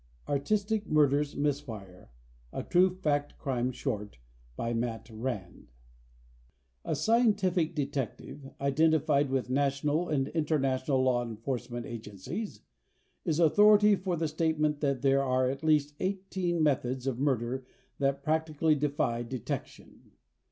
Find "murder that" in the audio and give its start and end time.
17.19-18.23